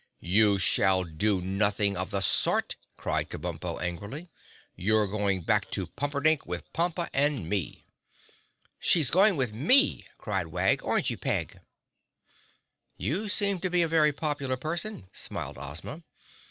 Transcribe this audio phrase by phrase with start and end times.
[0.33, 4.31] "You shall do nothing of the sort," cried Kabumpo angrily.
[4.75, 7.85] "You're going back to Pumperdink with Pompa and me."
[8.79, 10.83] "She's going with me," cried Wag.
[10.83, 11.59] "Aren't you, Peg?"
[12.97, 16.01] "You seem to be a very popular person," smiled Ozma.